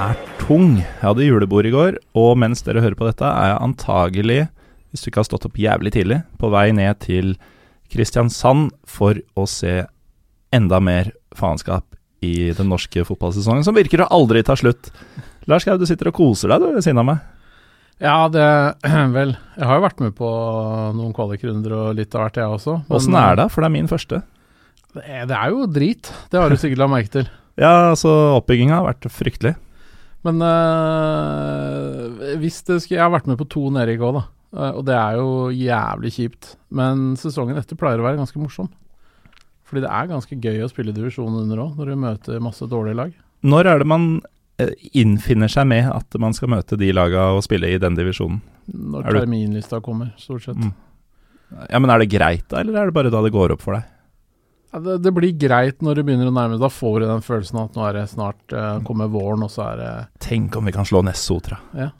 er 0.00 0.18
tung. 0.40 0.78
Jeg 0.80 1.02
hadde 1.02 1.26
julebord 1.26 1.68
i 1.68 1.72
går, 1.74 1.98
og 2.18 2.34
mens 2.40 2.64
dere 2.66 2.82
hører 2.84 2.96
på 2.98 3.06
dette, 3.08 3.26
er 3.26 3.52
jeg 3.52 3.62
antagelig, 3.66 4.40
hvis 4.90 5.04
du 5.04 5.10
ikke 5.10 5.22
har 5.22 5.28
stått 5.28 5.46
opp 5.48 5.58
jævlig 5.60 5.92
tidlig, 5.94 6.20
på 6.40 6.50
vei 6.52 6.70
ned 6.76 7.00
til 7.04 7.34
Kristiansand 7.90 8.70
for 8.88 9.18
å 9.38 9.46
se 9.50 9.82
enda 10.54 10.80
mer 10.82 11.12
faenskap 11.36 11.84
i 12.26 12.50
den 12.56 12.70
norske 12.70 13.04
fotballsesongen, 13.06 13.64
som 13.66 13.76
virker 13.76 14.04
å 14.04 14.10
aldri 14.14 14.42
ta 14.46 14.56
slutt. 14.58 14.90
Lars 15.50 15.66
Gau, 15.66 15.78
du 15.80 15.86
sitter 15.88 16.10
og 16.10 16.18
koser 16.18 16.52
deg 16.52 16.62
du 16.64 16.68
ved 16.74 16.84
siden 16.84 17.00
av 17.02 17.08
meg. 17.12 17.22
Ja, 18.00 18.16
det 18.32 18.44
Vel, 19.16 19.34
jeg 19.56 19.68
har 19.68 19.80
jo 19.80 19.86
vært 19.86 20.04
med 20.04 20.14
på 20.18 20.28
noen 20.96 21.14
kvalikrunder 21.16 21.76
og 21.76 21.98
litt 21.98 22.14
av 22.16 22.26
hvert, 22.26 22.40
jeg 22.40 22.58
også. 22.58 22.76
Åssen 22.92 23.16
er 23.18 23.40
det? 23.40 23.50
For 23.52 23.62
det 23.62 23.70
er 23.70 23.76
min 23.76 23.90
første. 23.90 24.22
Det 24.90 25.02
er, 25.06 25.26
det 25.30 25.36
er 25.36 25.52
jo 25.54 25.66
drit. 25.70 26.10
Det 26.32 26.40
har 26.40 26.50
du 26.50 26.58
sikkert 26.58 26.84
lagt 26.84 26.96
merke 26.96 27.14
til. 27.18 27.28
Ja, 27.60 27.90
altså, 27.90 28.08
oppbygginga 28.38 28.78
har 28.78 28.86
vært 28.86 29.04
fryktelig. 29.12 29.50
Men 30.26 30.42
øh, 30.44 32.34
hvis 32.42 32.60
det 32.68 32.82
skulle 32.82 32.98
Jeg 32.98 33.06
har 33.06 33.14
vært 33.14 33.30
med 33.30 33.38
på 33.40 33.48
to 33.48 33.70
nedrykk 33.72 34.04
òg, 34.04 34.18
da. 34.18 34.24
Eh, 34.56 34.72
og 34.76 34.84
det 34.88 34.96
er 34.98 35.16
jo 35.20 35.30
jævlig 35.54 36.12
kjipt. 36.16 36.54
Men 36.76 37.14
sesongen 37.20 37.58
etter 37.60 37.78
pleier 37.80 38.02
å 38.02 38.06
være 38.06 38.20
ganske 38.20 38.40
morsom. 38.42 38.68
Fordi 39.70 39.84
det 39.84 39.92
er 39.94 40.10
ganske 40.10 40.36
gøy 40.42 40.64
å 40.64 40.70
spille 40.70 40.94
divisjon 40.94 41.40
under 41.44 41.62
òg, 41.62 41.78
når 41.78 41.92
du 41.92 42.04
møter 42.04 42.42
masse 42.42 42.66
dårlige 42.68 42.98
lag. 42.98 43.16
Når 43.46 43.70
er 43.70 43.82
det 43.82 43.88
man 43.88 44.06
eh, 44.60 44.74
innfinner 44.98 45.50
seg 45.52 45.68
med 45.70 45.88
at 45.94 46.20
man 46.20 46.34
skal 46.36 46.50
møte 46.56 46.78
de 46.80 46.90
laga 46.92 47.30
og 47.36 47.44
spille 47.46 47.70
i 47.70 47.78
den 47.80 47.96
divisjonen? 47.98 48.42
Når 48.70 49.06
Er 49.06 49.22
terminlista 49.22 49.80
kommer, 49.82 50.12
stort 50.20 50.44
sett. 50.44 50.58
Mm. 50.58 50.74
Ja, 51.70 51.80
men 51.82 51.90
er 51.90 52.02
det 52.02 52.10
greit 52.12 52.44
da, 52.50 52.60
eller 52.60 52.76
er 52.78 52.90
det 52.90 52.94
bare 52.94 53.10
da 53.10 53.22
det 53.24 53.32
går 53.34 53.54
opp 53.56 53.64
for 53.64 53.78
deg? 53.78 53.86
Ja, 54.72 54.78
det, 54.84 54.98
det 55.02 55.10
blir 55.16 55.32
greit 55.34 55.80
når 55.82 55.98
det 55.98 56.04
begynner 56.06 56.28
å 56.30 56.34
nærme 56.34 56.54
seg. 56.54 56.62
Da 56.62 56.68
får 56.70 57.00
du 57.02 57.06
den 57.10 57.24
følelsen 57.26 57.58
at 57.64 57.74
nå 57.74 57.86
er 57.88 57.96
det 57.98 58.04
snart 58.12 58.52
uh, 58.54 58.76
kommer 58.86 59.08
våren, 59.10 59.42
og 59.42 59.50
så 59.50 59.64
er 59.72 59.80
det 59.80 59.88
Tenk 60.22 60.54
om 60.60 60.68
vi 60.68 60.74
kan 60.76 60.86
slå 60.86 61.02
Nessotra. 61.06 61.58
Begynner 61.70 61.96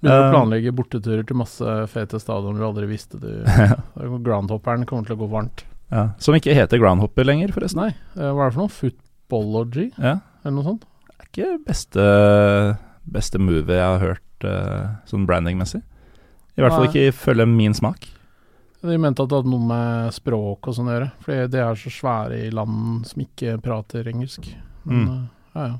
Eh. 0.00 0.28
å 0.30 0.30
planlegge 0.32 0.70
borteturer 0.72 1.26
til 1.28 1.36
masse 1.36 1.72
fete 1.92 2.16
stadioner 2.22 2.62
du 2.62 2.64
aldri 2.70 2.86
visste 2.88 3.18
du 3.20 3.26
Groundhopperen 4.24 4.86
kommer 4.88 5.04
til 5.04 5.18
å 5.18 5.20
gå 5.20 5.28
varmt. 5.28 5.64
ja. 5.92 6.06
Som 6.22 6.38
ikke 6.38 6.54
heter 6.56 6.80
Groundhopper 6.80 7.26
lenger, 7.28 7.52
forresten. 7.52 7.82
Nei, 7.82 7.90
uh, 8.16 8.30
hva 8.32 8.46
er 8.46 8.48
det 8.48 8.54
for 8.56 8.62
noe? 8.62 8.72
Footballogy, 8.78 9.90
Ja. 9.98 10.14
eller 10.44 10.56
noe 10.56 10.64
sånt? 10.70 10.86
Det 11.10 11.18
er 11.18 11.28
ikke 11.34 11.50
beste, 11.66 12.06
beste 13.18 13.38
move 13.42 13.66
jeg 13.76 13.84
har 13.84 14.00
hørt 14.00 14.46
uh, 14.48 14.94
sånn 15.10 15.26
brandingmessig. 15.28 15.82
I 16.56 16.62
hvert 16.64 16.72
fall 16.78 16.88
ikke 16.88 17.08
ifølge 17.10 17.46
min 17.48 17.76
smak. 17.76 18.08
De 18.82 18.96
mente 18.98 19.20
at 19.22 19.28
det 19.28 19.36
hadde 19.42 19.50
noe 19.52 19.66
med 19.68 20.14
språk 20.16 20.68
og 20.70 20.74
sånn 20.76 20.88
å 20.88 20.94
gjøre, 20.94 21.10
fordi 21.20 21.50
de 21.52 21.58
er 21.60 21.74
så 21.76 21.90
svære 21.92 22.38
i 22.46 22.50
land 22.54 23.04
som 23.06 23.20
ikke 23.20 23.58
prater 23.60 24.08
engelsk. 24.08 24.46
Men 24.84 25.04
Mm. 25.04 25.10
eh, 25.10 25.28
ja, 25.54 25.66
ja. 25.66 25.78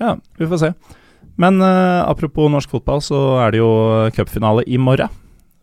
Ja, 0.00 0.16
vi 0.36 0.46
får 0.46 0.58
se. 0.60 0.72
Men 1.38 1.60
uh, 1.62 2.02
apropos 2.10 2.50
norsk 2.50 2.68
fotball, 2.68 3.00
så 3.00 3.38
er 3.40 3.52
det 3.52 3.58
jo 3.62 4.10
cupfinale 4.12 4.64
i 4.66 4.76
morgen. 4.76 5.08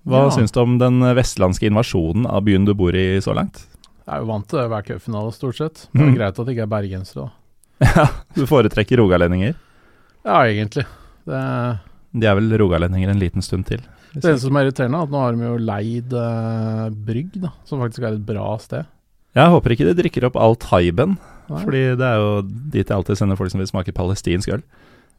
Hva 0.07 0.23
Ja. 0.25 0.29
syns 0.31 0.51
du 0.51 0.59
om 0.61 0.77
den 0.79 1.01
vestlandske 1.15 1.67
invasjonen 1.69 2.25
av 2.25 2.41
byen 2.43 2.65
du 2.65 2.73
bor 2.73 2.95
i 2.95 3.19
så 3.21 3.35
langt? 3.35 3.67
Jeg 4.07 4.15
er 4.15 4.19
jo 4.23 4.25
vant 4.31 4.47
til 4.47 4.57
det 4.59 4.69
hver 4.71 4.81
cupfinale, 4.87 5.31
stort 5.35 5.55
sett. 5.57 5.87
Det 5.93 6.01
er 6.01 6.05
Mm. 6.09 6.15
greit 6.15 6.39
at 6.39 6.45
det 6.47 6.55
ikke 6.55 6.63
er 6.63 6.73
bergensere, 6.73 7.25
da. 7.25 7.31
Ja, 7.95 8.07
du 8.33 8.45
foretrekker 8.47 8.97
rogalendinger. 8.97 9.53
Ja, 10.25 10.41
egentlig. 10.49 10.85
Det, 11.27 11.79
De 12.17 12.25
er 12.25 12.35
vel 12.35 12.49
rogalendinger 12.57 13.09
en 13.09 13.19
liten 13.19 13.41
stund 13.43 13.65
til. 13.67 13.79
Det 14.13 14.23
eneste 14.25 14.47
som 14.47 14.57
er 14.57 14.65
irriterende, 14.67 14.97
er 14.99 15.07
at 15.09 15.13
nå 15.13 15.19
har 15.23 15.35
de 15.37 15.45
jo 15.45 15.57
leid 15.61 16.13
eh, 16.17 16.85
Brygg, 17.09 17.35
da, 17.43 17.51
som 17.69 17.79
faktisk 17.83 18.03
er 18.07 18.15
et 18.17 18.25
bra 18.25 18.51
sted. 18.63 18.87
Jeg 19.37 19.51
håper 19.53 19.75
ikke 19.75 19.85
de 19.85 19.93
drikker 19.99 20.25
opp 20.25 20.35
all 20.41 20.55
thaiben, 20.57 21.17
Nei. 21.49 21.59
fordi 21.63 21.81
det 21.99 22.05
er 22.07 22.17
jo 22.17 22.31
dit 22.73 22.81
jeg 22.89 22.95
alltid 22.95 23.19
sender 23.19 23.37
folk 23.37 23.51
som 23.53 23.61
vil 23.61 23.69
smake 23.69 23.93
palestinsk 23.93 24.49
øl. 24.55 24.63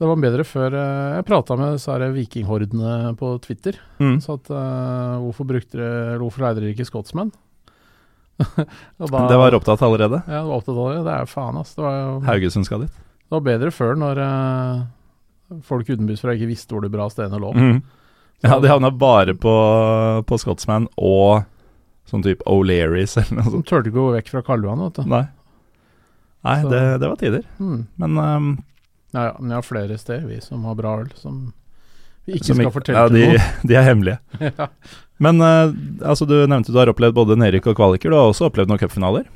Det 0.01 0.09
var 0.09 0.17
bedre 0.17 0.45
før 0.49 0.73
eh, 0.81 1.17
Jeg 1.19 1.27
prata 1.29 1.57
med 1.61 1.75
disse 1.77 1.93
her 1.93 2.07
vikinghordene 2.15 3.13
på 3.21 3.35
Twitter. 3.45 3.77
Mm. 4.01 4.17
Så 4.25 4.39
at 4.41 4.49
eh, 4.51 5.17
hvorfor 5.27 5.45
brukte 5.51 5.77
dere 5.77 6.17
Hvorfor 6.23 6.47
leide 6.47 6.63
dere 6.63 6.73
ikke 6.75 6.89
skotsmenn? 6.89 7.31
Da- 8.41 9.27
Det 9.29 9.37
var 9.37 9.53
opptatt 9.59 9.83
allerede. 9.85 10.23
Ja, 10.27 10.41
det 10.41 10.49
var 10.49 10.57
opptatt 10.57 10.75
allerede. 10.77 11.05
det. 11.05 11.11
Det 11.11 11.17
er 11.21 11.27
faen, 11.29 11.59
ass. 11.61 11.75
Det 11.77 11.85
Haugesund 12.27 12.65
skal 12.67 12.81
dit. 12.87 12.91
det 12.97 13.35
var 13.37 13.41
bedre 13.45 13.71
før, 13.71 13.95
når 14.01 14.21
eh, 14.25 15.61
folk 15.69 15.87
utenbysfra 15.93 16.35
ikke 16.35 16.49
visste 16.51 16.73
hvor 16.75 16.83
de 16.83 16.89
bra 16.93 17.09
stedene 17.13 17.39
lå. 17.43 17.53
Mm. 17.55 17.83
Ja, 18.43 18.57
de 18.61 18.71
havna 18.71 18.89
bare 18.91 19.35
på, 19.37 19.53
på 20.25 20.39
Scotsman 20.41 20.87
og 20.97 21.43
sånn 22.09 22.23
type 22.25 22.43
O'Learys 22.49 23.19
eller 23.21 23.37
noe 23.37 23.45
De 23.51 23.53
sånt. 23.59 23.67
turte 23.69 23.91
ikke 23.91 23.99
gå 23.99 24.07
vekk 24.17 24.31
fra 24.33 24.43
Karl 24.47 24.65
Johan, 24.65 24.81
vet 24.87 24.97
du. 24.97 25.11
Nei. 25.13 25.25
Nei, 26.49 26.55
det, 26.73 26.81
det 27.03 27.09
var 27.11 27.19
tider. 27.21 27.43
Mm. 27.61 27.83
Men 28.01 28.17
um, 28.19 28.47
Ja, 29.13 29.27
ja, 29.29 29.35
men 29.39 29.51
jeg 29.53 29.59
har 29.61 29.67
flere 29.67 29.99
steder, 30.01 30.25
vi 30.31 30.39
som 30.41 30.65
har 30.65 30.79
bra 30.79 30.95
øl, 31.03 31.11
som 31.21 31.41
vi 32.25 32.37
ikke 32.39 32.49
som 32.53 32.61
skal 32.63 32.73
fortelle 32.73 33.03
ja, 33.03 33.11
de, 33.13 33.27
til 33.27 33.69
de 33.71 33.77
er 33.77 33.85
hemmelige. 33.91 34.19
ja. 34.61 34.69
Men 35.21 35.43
uh, 35.45 35.75
altså, 36.09 36.25
du 36.31 36.35
nevnte 36.49 36.73
du 36.73 36.79
har 36.81 36.89
opplevd 36.95 37.17
både 37.19 37.37
nedrykk 37.41 37.69
og 37.75 37.77
kvaliker. 37.83 38.09
Du 38.13 38.17
har 38.17 38.31
også 38.33 38.49
opplevd 38.49 38.73
noen 38.73 38.81
cupfinaler. 38.81 39.29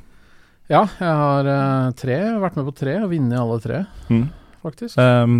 ja, 0.71 0.81
jeg 0.97 1.13
har 1.21 1.45
uh, 1.51 1.91
tre, 1.99 2.17
vært 2.41 2.57
med 2.57 2.65
på 2.71 2.75
tre 2.81 2.97
og 3.03 3.11
vunnet 3.13 3.37
alle 3.37 3.59
tre, 3.61 3.83
Mm. 4.09 4.25
faktisk. 4.65 4.97
Um, 4.97 5.37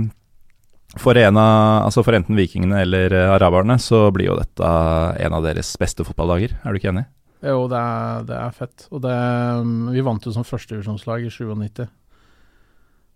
for, 1.01 1.17
en 1.17 1.37
av, 1.37 1.85
altså 1.87 2.03
for 2.05 2.15
enten 2.17 2.37
vikingene 2.39 2.81
eller 2.85 3.13
uh, 3.13 3.33
araberne 3.35 3.75
så 3.81 4.07
blir 4.15 4.29
jo 4.31 4.37
dette 4.39 4.69
en 5.25 5.33
av 5.37 5.43
deres 5.43 5.73
beste 5.81 6.05
fotballdager. 6.07 6.55
Er 6.63 6.71
du 6.75 6.79
ikke 6.79 6.91
enig? 6.93 7.05
Jo, 7.45 7.67
det 7.69 7.77
er, 7.77 8.23
det 8.25 8.37
er 8.39 8.55
fett. 8.57 8.87
Og 8.91 9.01
det, 9.03 9.13
mm, 9.13 9.91
vi 9.93 10.01
vant 10.05 10.23
jo 10.25 10.31
som 10.33 10.45
førstedivisjonslag 10.47 11.27
i 11.27 11.29
97. 11.29 11.85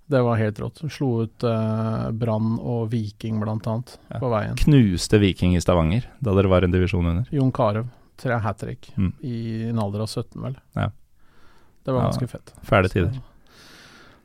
Det 0.09 0.21
var 0.25 0.39
helt 0.41 0.59
rått. 0.59 0.81
Slo 0.89 1.23
ut 1.23 1.43
eh, 1.45 2.05
Brann 2.17 2.55
og 2.57 2.87
Viking 2.89 3.37
annet 3.45 3.95
Ja. 4.09 4.17
på 4.19 4.29
veien. 4.31 4.55
Knuste 4.57 5.19
Viking 5.21 5.53
i 5.55 5.61
Stavanger 5.61 6.07
da 6.19 6.33
dere 6.33 6.49
var 6.49 6.65
en 6.65 6.73
divisjon 6.73 7.05
under. 7.05 7.27
Jon 7.29 7.51
Carew, 7.53 7.85
tre 8.17 8.39
hat 8.41 8.57
trick 8.57 8.91
Mm. 8.97 9.13
i 9.21 9.69
en 9.69 9.79
alder 9.79 10.01
av 10.01 10.07
17, 10.09 10.41
vel. 10.41 10.55
Ja. 10.75 10.89
Det 11.85 11.91
var 11.93 12.01
Ja, 12.01 12.09
ganske 12.09 12.27
fett. 12.27 12.53
Fæle 12.65 12.89
tider. 12.89 13.21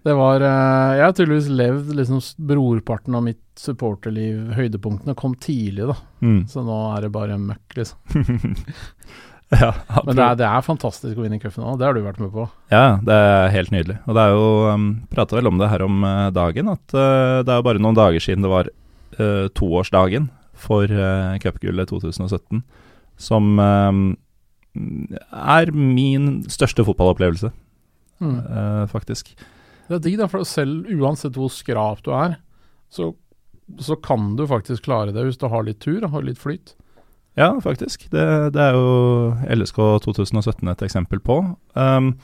Det 0.05 0.13
var 0.19 0.43
eh, 0.45 0.95
Jeg 0.99 1.05
har 1.07 1.15
tydeligvis 1.17 1.47
levd 1.49 1.93
liksom 1.97 2.19
brorparten 2.51 3.15
av 3.17 3.23
mitt 3.25 3.41
supporterliv. 3.57 4.51
Høydepunktene 4.57 5.15
kom 5.17 5.37
tidlig, 5.41 5.87
da. 5.89 5.97
Mm. 6.21 6.43
Så 6.51 6.65
nå 6.67 6.77
er 6.93 7.07
det 7.07 7.13
bare 7.15 7.39
møkk, 7.41 7.77
liksom. 7.79 8.57
ja, 9.63 9.71
Men 10.05 10.17
det 10.19 10.25
er, 10.27 10.37
det 10.43 10.49
er 10.49 10.67
fantastisk 10.67 11.17
å 11.17 11.25
vinne 11.25 11.39
cupfinalen. 11.41 11.79
Det 11.81 11.87
har 11.89 11.97
du 11.97 12.03
vært 12.05 12.21
med 12.21 12.33
på. 12.35 12.45
Ja, 12.75 12.99
det 13.05 13.17
er 13.17 13.53
helt 13.55 13.73
nydelig. 13.73 13.97
Og 14.05 14.19
det 14.19 14.25
er 14.27 14.35
jo 14.35 14.49
um, 14.75 14.87
Prata 15.15 15.39
vel 15.39 15.49
om 15.53 15.61
det 15.63 15.71
her 15.73 15.85
om 15.87 16.05
eh, 16.09 16.29
dagen, 16.37 16.73
at 16.75 16.97
uh, 16.97 17.41
det 17.47 17.55
er 17.55 17.61
jo 17.63 17.67
bare 17.71 17.83
noen 17.85 17.97
dager 17.99 18.25
siden 18.25 18.45
det 18.45 18.53
var 18.53 18.69
uh, 19.21 19.47
toårsdagen 19.57 20.29
for 20.67 20.91
uh, 20.91 21.35
cupgullet 21.43 21.89
2017, 21.91 22.61
som 23.21 23.55
um, 23.63 24.05
er 24.75 25.71
min 25.75 26.43
største 26.51 26.85
fotballopplevelse, 26.87 27.53
Mm. 28.23 28.37
uh, 28.47 28.85
faktisk. 28.87 29.33
Det 29.89 29.99
er 29.99 30.05
digg, 30.07 30.17
da, 30.21 30.29
for 30.31 30.47
selv 30.49 30.89
uansett 30.95 31.37
hvor 31.37 31.53
skrap 31.53 32.01
du 32.07 32.13
er, 32.17 32.39
så, 32.93 33.11
så 33.81 33.97
kan 34.01 34.33
du 34.39 34.47
faktisk 34.49 34.87
klare 34.87 35.13
det 35.13 35.27
hvis 35.27 35.41
du 35.41 35.49
har 35.53 35.67
litt 35.67 35.83
tur 35.85 36.01
og 36.03 36.13
har 36.15 36.25
litt 36.27 36.41
flyt. 36.41 36.75
Ja, 37.35 37.51
faktisk. 37.61 38.07
Det, 38.13 38.25
det 38.55 38.63
er 38.63 38.77
jo 38.79 39.35
LSK 39.51 39.81
2017 40.07 40.71
et 40.71 40.85
eksempel 40.87 41.21
på. 41.25 41.41
Um, 41.75 42.15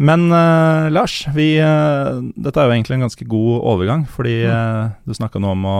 men 0.00 0.28
uh, 0.32 0.88
Lars, 0.94 1.20
vi, 1.34 1.58
uh, 1.60 2.22
dette 2.38 2.62
er 2.62 2.70
jo 2.70 2.76
egentlig 2.76 2.96
en 2.96 3.04
ganske 3.08 3.26
god 3.28 3.64
overgang, 3.74 4.06
fordi 4.08 4.40
uh, 4.48 4.94
du 5.04 5.16
snakka 5.16 5.42
nå 5.42 5.54
om 5.56 5.66
å 5.68 5.78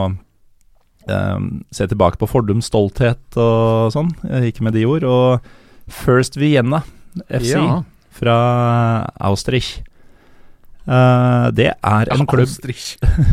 se 1.73 1.87
tilbake 1.89 2.19
på 2.21 2.27
fordums 2.29 2.67
stolthet 2.69 3.33
og 3.41 3.87
sånn, 3.95 4.11
ikke 4.45 4.61
med 4.67 4.75
de 4.77 4.83
ord. 4.85 5.01
Og 5.09 5.47
First 5.89 6.37
Vienna 6.37 6.83
FC 7.25 7.55
Ja. 7.55 7.79
fra 8.13 8.35
Austrich. 9.17 9.79
Eh, 10.89 11.47
det 11.53 11.69
er 11.77 12.11
en 12.15 12.25
klubb 12.29 12.49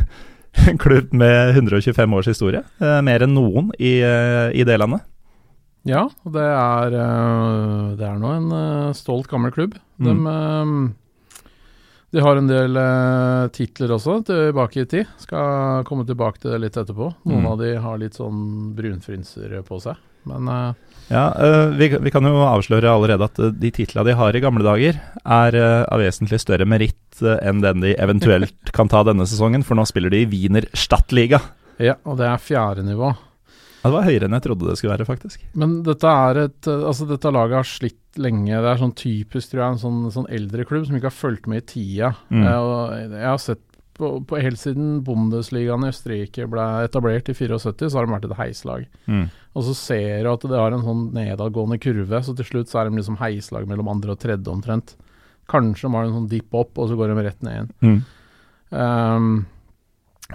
en 0.68 0.78
klubb 0.80 1.12
med 1.16 1.54
125 1.56 2.14
års 2.18 2.28
historie. 2.30 2.62
eh, 2.80 3.00
mer 3.04 3.24
enn 3.24 3.34
noen 3.36 3.70
i, 3.80 3.98
eh, 4.04 4.50
i 4.56 4.64
det 4.68 4.76
landet. 4.80 5.04
Ja, 5.86 6.08
det 6.26 6.42
er, 6.42 6.90
det 7.96 8.06
er 8.08 8.16
nå 8.18 8.30
en 8.34 8.94
stolt 8.98 9.28
gammel 9.30 9.52
klubb. 9.54 9.76
De, 10.02 10.10
Mm. 10.12 10.94
De 12.16 12.22
har 12.24 12.38
en 12.40 12.48
del 12.48 12.76
eh, 12.80 13.46
titler 13.52 13.92
også 13.92 14.18
tilbake 14.24 14.82
i 14.82 14.88
tid. 14.88 15.08
Skal 15.20 15.82
komme 15.84 16.06
tilbake 16.08 16.40
til 16.40 16.54
det 16.54 16.62
litt 16.64 16.78
etterpå. 16.80 17.10
Noen 17.28 17.42
Mm. 17.44 17.48
av 17.52 17.58
de 17.60 17.74
har 17.84 17.98
litt 18.00 18.16
sånn 18.16 18.72
brunfrynser 18.78 19.58
på 19.68 19.80
seg. 19.84 20.00
Men 20.26 20.48
eh, 20.48 20.72
Ja, 21.12 21.26
eh, 21.38 21.68
vi, 21.78 21.86
vi 22.02 22.10
kan 22.10 22.24
jo 22.26 22.32
avsløre 22.42 22.88
allerede 22.90 23.28
at 23.28 23.38
eh, 23.38 23.52
de 23.54 23.70
titlene 23.70 24.08
de 24.08 24.14
har 24.18 24.34
i 24.34 24.40
gamle 24.42 24.64
dager, 24.66 24.96
er 25.22 25.54
eh, 25.60 25.84
av 25.92 26.00
vesentlig 26.02 26.40
større 26.42 26.66
meritt 26.66 27.20
eh, 27.22 27.36
enn 27.46 27.60
den 27.62 27.84
de 27.84 27.92
eventuelt 28.00 28.72
kan 28.76 28.88
ta 28.90 29.04
denne 29.06 29.28
sesongen, 29.28 29.62
for 29.62 29.78
nå 29.78 29.84
spiller 29.86 30.10
de 30.10 30.24
i 30.24 30.30
Wiener 30.32 30.66
Stadtliga. 30.74 31.38
ja, 31.78 31.94
og 32.08 32.16
det 32.18 32.26
er 32.26 32.42
fjerde 32.42 32.82
nivå. 32.88 33.12
Ja, 33.86 33.92
det 33.92 33.98
var 34.00 34.08
høyere 34.08 34.26
enn 34.26 34.34
jeg 34.34 34.44
trodde 34.48 34.66
det 34.66 34.74
skulle 34.80 34.96
være, 34.96 35.06
faktisk. 35.06 35.44
Men 35.54 35.78
dette 35.86 36.10
er 36.26 36.40
et 36.46 36.68
øh, 36.72 36.82
Altså, 36.90 37.06
dette 37.06 37.30
laget 37.30 37.60
har 37.60 37.68
slitt 37.70 38.18
lenge. 38.18 38.50
Det 38.50 38.70
er 38.72 38.80
sånn 38.80 38.96
typisk, 38.98 39.52
tror 39.52 39.62
jeg, 39.62 39.76
en 39.76 39.82
sånn, 39.84 40.02
sånn 40.14 40.28
eldre 40.32 40.66
klubb 40.66 40.88
som 40.88 40.98
ikke 40.98 41.10
har 41.10 41.14
fulgt 41.14 41.46
med 41.52 41.62
i 41.62 41.66
tida. 41.70 42.10
Mm. 42.32 42.44
Jeg, 42.48 43.08
jeg 43.14 43.28
har 43.28 43.42
sett 43.44 43.62
på, 43.96 44.10
på 44.28 44.40
Helt 44.42 44.60
siden 44.60 45.00
Bundesligaen 45.06 45.86
i 45.86 45.90
Østerrike 45.92 46.48
ble 46.50 46.66
etablert 46.84 47.30
i 47.32 47.36
74, 47.36 47.88
så 47.88 47.98
har 48.00 48.08
de 48.08 48.14
vært 48.14 48.28
et 48.28 48.36
heislag. 48.40 48.86
Mm. 49.06 49.26
Og 49.56 49.66
så 49.68 49.76
ser 49.78 50.26
du 50.26 50.30
at 50.32 50.44
det 50.44 50.60
har 50.60 50.76
en 50.76 50.84
sånn 50.84 51.06
nedadgående 51.16 51.78
kurve, 51.80 52.20
så 52.24 52.34
til 52.36 52.50
slutt 52.50 52.72
så 52.72 52.82
er 52.82 52.90
de 52.90 53.00
liksom 53.00 53.20
heislag 53.22 53.68
mellom 53.70 53.88
andre 53.94 54.16
og 54.16 54.20
tredje 54.20 54.52
omtrent. 54.52 54.96
Kanskje 55.48 55.88
de 55.88 55.94
har 55.94 56.08
en 56.08 56.16
sånn 56.18 56.30
dipp 56.30 56.56
opp, 56.58 56.74
og 56.76 56.90
så 56.90 56.98
går 56.98 57.12
de 57.12 57.24
rett 57.28 57.46
ned 57.46 57.54
igjen. 57.56 57.70
Mm. 57.86 57.98
Ehm, 58.82 59.34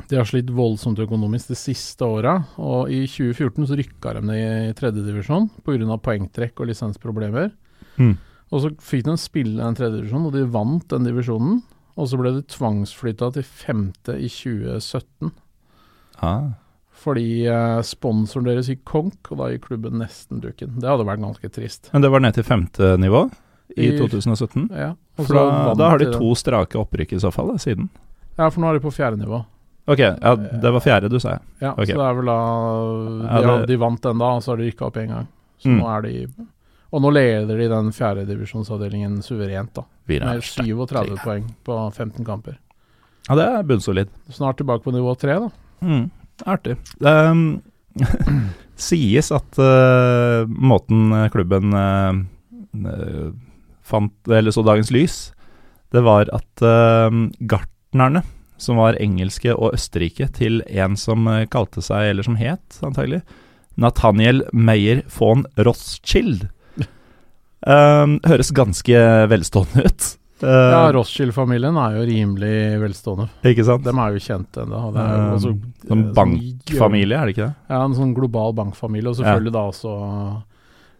de 0.08 0.16
har 0.20 0.28
slitt 0.30 0.50
voldsomt 0.56 1.00
økonomisk 1.04 1.52
de 1.52 1.58
siste 1.60 2.06
åra, 2.08 2.38
og 2.62 2.92
i 2.92 3.02
2014 3.08 3.68
så 3.68 3.78
rykka 3.80 4.14
de 4.18 4.22
ned 4.30 4.70
i 4.70 4.74
tredjedivisjon 4.78 5.50
pga. 5.66 5.98
poengtrekk 6.00 6.60
og 6.64 6.70
lisensproblemer. 6.72 7.52
Mm. 7.98 8.14
Og 8.52 8.62
så 8.64 8.72
fikk 8.84 9.04
de 9.08 9.18
spille 9.20 9.64
en 9.64 9.76
tredjedivisjon, 9.76 10.26
og 10.28 10.34
de 10.36 10.46
vant 10.52 10.88
den 10.92 11.04
divisjonen. 11.08 11.62
Og 12.00 12.08
så 12.08 12.18
ble 12.20 12.32
de 12.38 12.42
tvangsflytta 12.48 13.34
til 13.36 13.44
femte 13.44 14.16
i 14.16 14.30
2017, 14.32 15.32
Ah. 16.22 16.52
fordi 16.92 17.46
eh, 17.50 17.82
sponsoren 17.82 18.46
deres 18.46 18.68
gikk 18.70 18.84
konk, 18.86 19.32
og 19.32 19.38
da 19.42 19.50
gikk 19.52 19.66
klubben 19.72 19.98
nesten 20.00 20.40
dukken. 20.44 20.80
Det 20.80 20.88
hadde 20.88 21.06
vært 21.08 21.20
ganske 21.24 21.50
trist. 21.52 21.90
Men 21.94 22.02
det 22.06 22.12
var 22.14 22.22
ned 22.24 22.34
til 22.38 22.44
femte 22.48 22.94
nivå 23.02 23.26
i, 23.76 23.90
I- 23.90 23.98
2017? 24.00 24.70
Ja, 24.72 24.94
og 25.18 25.26
så 25.28 25.34
da, 25.36 25.74
da 25.76 25.90
har 25.90 25.98
de 26.00 26.12
to 26.14 26.32
strake 26.36 26.78
opprykk 26.80 27.14
i 27.18 27.20
så 27.24 27.32
fall, 27.34 27.52
da, 27.52 27.58
siden. 27.58 27.90
Ja, 28.38 28.50
for 28.50 28.62
nå 28.62 28.70
er 28.72 28.80
de 28.80 28.86
på 28.86 28.94
fjerde 28.94 29.20
nivå. 29.20 29.44
Ok, 29.88 30.00
ja, 30.00 30.36
det 30.36 30.72
var 30.72 30.80
fjerde 30.83 31.10
du 31.10 31.18
sa, 31.19 31.39
ja. 31.60 31.72
Okay. 31.74 31.94
Så 31.94 31.98
det 31.98 32.06
er 32.06 32.13
vel 32.19 32.25
da 32.30 32.38
de, 32.38 33.45
Ja, 33.48 33.57
det- 33.57 33.68
de 33.68 33.78
vant 33.81 34.01
den 34.01 34.18
da, 34.22 34.25
og 34.36 34.42
så 34.44 34.51
har 34.51 34.57
de 34.57 34.68
rykka 34.72 34.86
opp 34.88 34.95
én 35.01 35.07
gang. 35.10 35.28
Så 35.60 35.69
Mm. 35.69 35.80
nå 35.81 35.88
er 35.98 36.01
de 36.01 36.28
Og 36.94 37.01
nå 37.01 37.10
leder 37.13 37.57
de 37.57 37.68
den 37.69 37.92
fjerdedivisjonsavdelingen 37.92 39.22
suverent, 39.24 39.74
da. 39.74 39.83
Med 40.07 40.22
sterkt. 40.44 40.68
37 40.68 41.18
poeng 41.24 41.45
på 41.63 41.94
15 41.95 42.25
kamper. 42.25 42.57
Ja, 43.30 43.36
det 43.36 43.45
er 43.48 43.63
bunnsolid. 43.63 44.10
Snart 44.30 44.57
tilbake 44.57 44.83
på 44.83 44.92
nivå 44.92 45.18
tre, 45.18 45.39
da. 45.39 45.50
Mm, 45.81 46.12
artig. 46.45 46.75
Det 47.00 47.13
um, 47.31 47.62
sies 48.75 49.31
at 49.31 49.57
uh, 49.62 50.44
måten 50.48 51.13
klubben 51.31 51.74
uh, 51.74 52.12
uh, 52.75 53.31
fant 53.83 54.12
Eller 54.28 54.51
så 54.51 54.63
dagens 54.66 54.92
lys, 54.92 55.31
det 55.92 56.04
var 56.04 56.28
at 56.33 56.62
uh, 56.66 57.10
gartnerne, 57.39 58.24
som 58.62 58.78
var 58.81 59.00
engelske 59.02 59.54
og 59.56 59.74
Østerrike, 59.75 60.30
til 60.38 60.62
en 60.69 60.98
som 61.00 61.28
uh, 61.30 61.44
kalte 61.52 61.84
seg, 61.86 62.12
eller 62.12 62.28
som 62.28 62.38
het 62.40 62.80
antagelig, 62.86 63.22
Nathaniel 63.81 64.44
Meyer 64.54 65.02
von 65.18 65.46
Rothschild. 65.58 66.48
Um, 67.62 68.18
høres 68.30 68.52
ganske 68.58 69.06
velstående 69.31 69.86
ut. 69.86 70.10
Uh, 70.42 70.50
Ja, 70.50 70.81
Rothschild-familien 70.96 71.78
er 71.78 72.00
jo 72.00 72.06
rimelig 72.10 72.54
velstående. 72.81 73.28
ikke 73.46 73.66
sant? 73.68 73.86
De 73.86 73.94
er 73.94 74.16
jo 74.16 74.22
kjent 74.25 74.58
ennå. 74.64 74.80
Um, 74.96 75.25
også 75.36 75.52
Som 75.88 76.00
eh, 76.07 76.14
bankfamilie, 76.18 77.18
er 77.19 77.30
det 77.30 77.36
ikke 77.36 77.46
det? 77.50 77.56
Ja, 77.69 77.84
en 77.86 77.98
sånn 77.98 78.16
global 78.18 78.56
bankfamilie, 78.57 79.10
og 79.12 79.19
selvfølgelig 79.19 79.54
da 79.54 79.66
også 79.69 79.94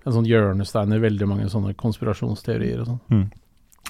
en 0.02 0.16
sånn 0.18 0.30
hjørnestein 0.30 0.94
i 0.96 1.02
veldig 1.02 1.28
mange 1.30 1.50
sånne 1.50 1.74
konspirasjonsteorier 1.78 2.84
og 2.84 2.94
sånn. 2.94 3.26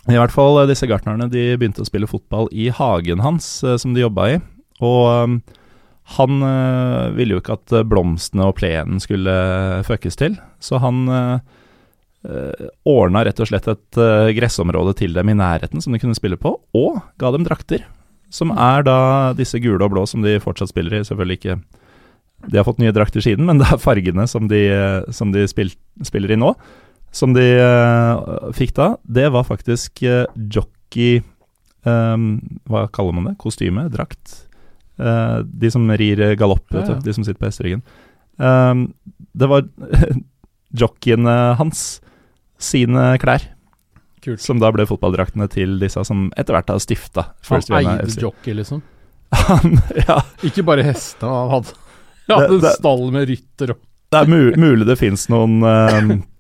I 0.10 0.18
hvert 0.18 0.34
fall 0.34 0.64
eh, 0.64 0.70
disse 0.72 0.90
gartnerne 0.90 1.30
de 1.30 1.52
begynte 1.60 1.84
å 1.84 1.88
spille 1.88 2.10
fotball 2.10 2.50
i 2.52 2.72
hagen 2.74 3.22
hans, 3.22 3.60
eh, 3.64 3.78
som 3.82 3.94
de 3.94 4.06
jobba 4.06 4.30
i. 4.34 4.38
Og 4.82 5.02
um, 5.12 5.42
han 6.18 6.44
eh, 6.44 7.12
ville 7.18 7.36
jo 7.36 7.42
ikke 7.44 7.58
at 7.60 7.76
eh, 7.78 7.88
blomstene 7.88 8.50
og 8.50 8.58
plenen 8.58 9.02
skulle 9.04 9.34
føkkes 9.88 10.18
til, 10.20 10.40
så 10.64 10.82
han 10.82 11.06
uh, 11.10 11.38
ordna 12.86 13.24
rett 13.26 13.40
og 13.42 13.50
slett 13.50 13.68
et 13.72 13.98
eh, 13.98 14.32
gressområde 14.38 14.94
til 15.00 15.16
dem 15.16 15.32
i 15.32 15.38
nærheten 15.38 15.82
som 15.82 15.94
de 15.94 16.02
kunne 16.02 16.18
spille 16.18 16.38
på, 16.38 16.54
og 16.78 17.00
ga 17.22 17.32
dem 17.34 17.46
drakter. 17.48 17.86
Som 18.32 18.54
er 18.54 18.86
da 18.88 18.98
disse 19.36 19.60
gule 19.60 19.82
og 19.84 19.92
blå 19.92 20.06
som 20.08 20.24
de 20.24 20.38
fortsatt 20.40 20.72
spiller 20.72 21.00
i. 21.00 21.04
Selvfølgelig 21.04 21.40
ikke 21.42 21.58
De 22.48 22.58
har 22.58 22.64
fått 22.64 22.80
nye 22.80 22.94
drakter 22.96 23.22
siden, 23.22 23.46
men 23.46 23.60
det 23.60 23.68
er 23.70 23.82
fargene 23.82 24.24
som 24.30 24.48
de, 24.50 24.62
eh, 24.72 25.12
som 25.14 25.34
de 25.34 25.44
spil, 25.50 25.74
spiller 26.02 26.32
i 26.34 26.40
nå 26.40 26.56
som 27.12 27.34
de 27.36 27.44
uh, 27.60 28.52
fikk 28.56 28.74
da, 28.78 28.94
det 29.04 29.28
var 29.34 29.44
faktisk 29.48 30.02
uh, 30.08 30.26
jockey 30.38 31.22
um, 31.84 32.40
Hva 32.70 32.86
kaller 32.94 33.14
man 33.18 33.26
det? 33.30 33.34
Kostyme? 33.42 33.88
Drakt? 33.92 34.38
Uh, 35.02 35.42
de 35.44 35.72
som 35.74 35.90
rir 35.98 36.22
galopp, 36.40 36.68
Ja, 36.72 36.86
ja. 36.88 37.00
De 37.04 37.14
som 37.14 37.24
sitter 37.26 37.40
på 37.42 37.50
hesteryggen. 37.50 37.82
Um, 38.38 38.94
det 39.36 39.50
var 39.52 39.68
jockeyene 40.82 41.36
hans 41.60 42.00
sine 42.62 43.18
klær, 43.22 43.44
Kult. 44.22 44.40
som 44.44 44.60
da 44.62 44.70
ble 44.72 44.86
fotballdraktene 44.86 45.48
til 45.52 45.80
disse 45.82 46.04
som 46.06 46.28
etter 46.38 46.54
hvert 46.56 46.70
har 46.70 46.80
stifta 46.84 47.24
First 47.42 47.72
Han 47.74 47.88
eide 47.98 48.14
jockey, 48.22 48.54
liksom. 48.56 48.84
Han, 49.48 49.80
ja, 49.98 50.20
Ikke 50.46 50.64
bare 50.68 50.84
hestene, 50.86 51.32
han 51.32 51.50
hadde, 51.56 51.74
han 52.28 52.36
hadde 52.36 52.48
Det- 52.48 52.56
en 52.60 52.66
det- 52.68 52.76
stall 52.78 53.06
med 53.16 53.30
rytter 53.32 53.74
og 53.76 53.80
Det 54.12 54.20
er 54.22 54.60
mulig 54.60 54.86
det 54.88 54.98
fins 55.00 55.26
noen 55.32 55.62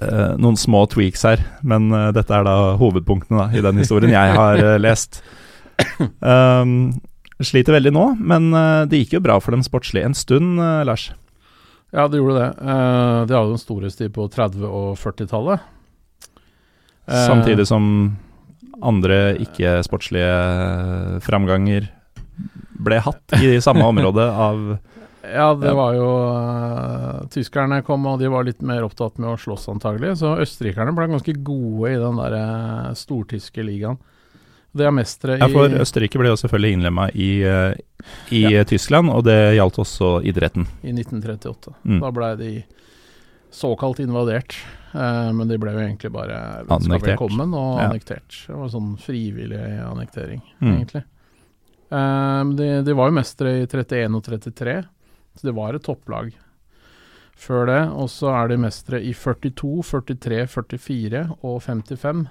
eh, 0.00 0.34
noen 0.40 0.58
små 0.60 0.84
tweaks 0.92 1.24
her, 1.28 1.44
men 1.62 1.88
uh, 1.94 2.10
dette 2.16 2.34
er 2.34 2.46
da 2.46 2.56
hovedpunktene 2.80 3.44
da, 3.44 3.46
i 3.54 3.64
den 3.64 3.80
historien 3.82 4.12
jeg 4.14 4.36
har 4.36 4.64
uh, 4.64 4.76
lest. 4.80 5.22
Um, 6.20 6.92
sliter 7.40 7.72
veldig 7.72 7.94
nå, 7.96 8.04
men 8.20 8.50
det 8.92 8.98
gikk 9.00 9.14
jo 9.16 9.22
bra 9.24 9.38
for 9.40 9.56
dem 9.56 9.62
sportslig 9.64 10.02
en 10.04 10.12
stund, 10.12 10.60
Lars. 10.84 11.06
Ja, 11.88 12.04
det 12.04 12.20
gjorde 12.20 12.42
det. 12.42 12.50
De 12.60 13.32
hadde 13.32 13.54
en 13.54 13.62
storhetstid 13.62 14.12
på 14.12 14.26
30- 14.28 14.66
og 14.68 14.90
40-tallet. 15.00 15.64
Eh, 17.10 17.26
Samtidig 17.26 17.66
som 17.66 18.16
andre 18.82 19.34
ikke-sportslige 19.42 21.20
framganger 21.24 21.90
ble 22.80 23.00
hatt 23.02 23.34
i 23.42 23.58
samme 23.60 23.84
område 23.84 24.24
av 24.24 24.62
Ja, 25.22 25.50
det 25.54 25.72
var 25.76 25.94
jo 25.94 26.06
uh, 26.32 27.26
Tyskerne 27.30 27.82
kom, 27.84 28.06
og 28.08 28.18
de 28.22 28.28
var 28.32 28.44
litt 28.48 28.62
mer 28.64 28.82
opptatt 28.86 29.18
med 29.20 29.28
å 29.34 29.36
slåss, 29.40 29.66
antagelig. 29.68 30.14
Så 30.22 30.32
østerrikerne 30.40 30.94
ble 30.96 31.08
ganske 31.12 31.34
gode 31.44 31.92
i 31.92 31.98
den 32.00 32.16
der 32.22 32.36
uh, 32.40 32.94
stortyske 32.96 33.64
ligaen. 33.66 33.98
Det 34.72 34.86
er 34.86 34.92
mestere 34.94 35.36
Ja, 35.40 35.48
for 35.50 35.68
Østerrike 35.82 36.18
ble 36.20 36.30
jo 36.30 36.38
selvfølgelig 36.38 36.76
innlemma 36.78 37.08
i, 37.18 37.30
uh, 37.42 37.74
i 38.32 38.44
Ja. 38.54 38.64
Tyskland, 38.64 39.10
og 39.10 39.24
det 39.26 39.36
gjaldt 39.58 39.80
også 39.82 40.12
idretten. 40.24 40.66
i 40.86 40.92
1938. 40.94 41.74
Mm. 41.84 42.00
Da 42.00 42.10
ble 42.14 42.28
de 42.38 42.50
såkalt 43.50 43.98
invadert, 43.98 44.54
men 44.94 45.48
de 45.50 45.56
ble 45.58 45.72
jo 45.74 45.80
egentlig 45.82 46.10
bare 46.14 46.36
Annektert. 46.70 47.02
velkommen 47.18 47.50
og 47.58 47.80
Ja. 47.80 47.88
annektert. 47.88 48.46
Det 48.46 48.54
var 48.54 48.68
sånn 48.70 48.92
frivillig 49.02 49.58
annektering, 49.82 50.40
Mm. 50.62 50.76
egentlig. 50.78 51.02
Eh, 51.90 52.44
de, 52.54 52.68
de 52.86 52.92
var 52.94 53.10
jo 53.10 53.16
mestere 53.18 53.56
i 53.62 53.66
31 53.66 54.14
og 54.14 54.22
33, 54.22 54.84
så 55.40 55.48
det 55.48 55.56
var 55.56 55.76
et 55.76 55.86
topplag 55.86 56.34
før 57.40 57.70
det. 57.70 57.80
Og 57.96 58.10
så 58.12 58.34
er 58.34 58.50
de 58.52 58.60
mestere 58.60 59.00
i 59.00 59.14
42, 59.16 59.80
43, 59.88 60.44
44 60.52 61.24
og 61.40 61.56
55. 61.64 62.26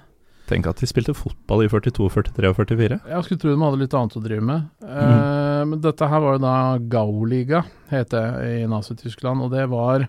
Tenk 0.50 0.66
at 0.66 0.80
de 0.82 0.88
spilte 0.90 1.14
fotball 1.14 1.64
i 1.64 1.70
42, 1.70 2.08
43 2.10 2.50
og 2.50 2.56
44. 2.58 3.00
Jeg 3.12 3.26
skulle 3.26 3.42
tro 3.42 3.52
de 3.52 3.60
hadde 3.62 3.82
litt 3.82 3.94
annet 3.94 4.16
å 4.18 4.22
drive 4.24 4.46
med. 4.46 4.70
Mm. 4.82 4.94
Eh, 5.02 5.60
men 5.70 5.82
dette 5.84 6.08
her 6.10 6.24
var 6.24 6.38
jo 6.38 6.42
da 6.42 6.54
Gauliga, 6.90 7.62
het 7.90 8.10
det 8.14 8.24
i 8.48 8.64
Nazi-Tyskland, 8.70 9.44
og 9.44 9.54
det 9.54 9.68
var 9.70 10.08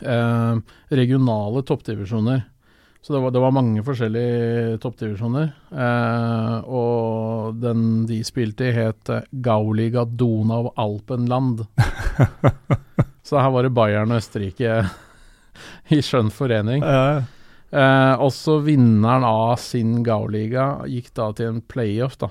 eh, 0.00 0.62
regionale 1.02 1.64
toppdivisjoner. 1.68 2.46
Så 3.02 3.12
det 3.12 3.18
var, 3.18 3.32
det 3.34 3.42
var 3.42 3.54
mange 3.54 3.82
forskjellige 3.82 4.78
toppdivisjoner. 4.82 5.48
Eh, 5.74 6.56
og 6.70 7.58
den 7.58 8.04
de 8.06 8.20
spilte 8.22 8.68
i, 8.68 8.74
het 8.76 9.10
eh, 9.10 9.26
Gauliga 9.42 10.04
Donau 10.06 10.70
Alpenland. 10.78 11.64
Så 13.26 13.42
her 13.42 13.50
var 13.54 13.66
det 13.66 13.74
Bayern 13.74 14.14
og 14.14 14.22
Østerrike 14.22 14.82
i 15.96 16.02
skjønn 16.02 16.30
forening. 16.34 16.86
Ja, 16.86 17.22
Eh, 17.72 18.20
også 18.20 18.58
vinneren 18.66 19.24
av 19.24 19.56
sin 19.56 20.02
Gauliga 20.04 20.82
gikk 20.84 21.08
da 21.16 21.30
til 21.32 21.54
en 21.54 21.62
playoff, 21.64 22.18
da. 22.20 22.28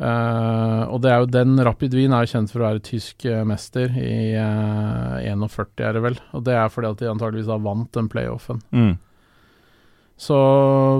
Eh, 0.00 0.82
og 0.86 1.02
det 1.02 1.10
er 1.10 1.24
jo 1.24 1.30
den 1.34 1.58
Rapid 1.66 1.96
Wien 1.98 2.14
er 2.14 2.24
jo 2.24 2.30
kjent 2.36 2.52
for 2.54 2.62
å 2.62 2.68
være 2.68 2.84
tysk 2.86 3.26
eh, 3.26 3.42
mester 3.44 3.90
i 3.98 4.30
eh, 4.38 5.26
41, 5.26 5.74
er 5.82 5.98
det 5.98 6.04
vel. 6.06 6.20
Og 6.38 6.46
det 6.46 6.54
er 6.56 6.70
fordi 6.72 6.92
at 6.94 7.02
de 7.02 7.10
antageligvis 7.10 7.50
har 7.50 7.64
vant 7.66 7.90
den 7.98 8.10
playoffen. 8.12 8.62
mm. 8.70 8.92
Så 10.20 10.36